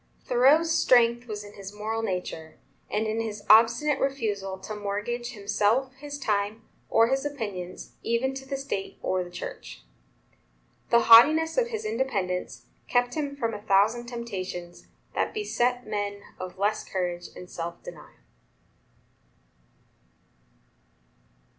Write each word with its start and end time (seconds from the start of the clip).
Thoreau's 0.25 0.71
strength 0.71 1.27
was 1.27 1.43
in 1.43 1.53
his 1.53 1.71
moral 1.71 2.01
nature, 2.01 2.57
and 2.89 3.05
in 3.05 3.21
his 3.21 3.45
obstinate 3.51 3.99
refusal 3.99 4.57
to 4.57 4.73
mortgage 4.75 5.33
himself, 5.33 5.93
his 5.97 6.17
time, 6.17 6.63
or 6.89 7.09
his 7.09 7.23
opinions, 7.23 7.91
even 8.01 8.33
to 8.33 8.47
the 8.49 8.57
State 8.57 8.97
or 9.03 9.23
the 9.23 9.29
Church. 9.29 9.83
The 10.89 11.01
haughtiness 11.01 11.55
of 11.55 11.67
his 11.67 11.85
independence 11.85 12.65
kept 12.87 13.13
him 13.13 13.35
from 13.35 13.53
a 13.53 13.61
thousand 13.61 14.07
temptations 14.07 14.87
that 15.13 15.35
beset 15.35 15.85
men 15.85 16.23
of 16.39 16.57
less 16.57 16.83
courage 16.83 17.27
and 17.35 17.47
self 17.47 17.83
denial. 17.83 18.21